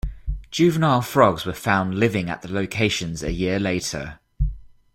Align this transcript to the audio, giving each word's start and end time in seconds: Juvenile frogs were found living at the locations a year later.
Juvenile 0.49 1.03
frogs 1.03 1.45
were 1.45 1.53
found 1.53 1.93
living 1.99 2.27
at 2.27 2.41
the 2.41 2.51
locations 2.51 3.21
a 3.21 3.31
year 3.31 3.59
later. 3.59 4.19